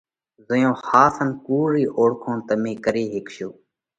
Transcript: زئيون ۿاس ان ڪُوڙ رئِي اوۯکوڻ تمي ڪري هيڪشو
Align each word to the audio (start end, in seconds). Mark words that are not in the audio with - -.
زئيون 0.47 0.75
ۿاس 0.87 1.15
ان 1.21 1.29
ڪُوڙ 1.45 1.65
رئِي 1.73 1.85
اوۯکوڻ 1.97 2.37
تمي 2.47 2.73
ڪري 2.85 3.03
هيڪشو 3.15 3.49